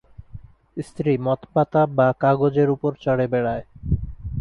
স্ত্রী 0.77 1.13
মথ 1.17 1.41
পাতা 1.53 1.81
বা 1.97 2.07
কাগজের 2.21 2.69
উপর 2.69 2.91
চরে 3.03 3.25
বেড়ায়। 3.27 3.65